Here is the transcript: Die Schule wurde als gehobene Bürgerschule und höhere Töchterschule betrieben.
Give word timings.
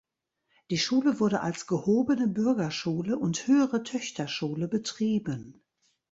Die 0.71 0.79
Schule 0.79 1.19
wurde 1.19 1.41
als 1.41 1.67
gehobene 1.67 2.27
Bürgerschule 2.27 3.19
und 3.19 3.45
höhere 3.45 3.83
Töchterschule 3.83 4.67
betrieben. 4.67 5.61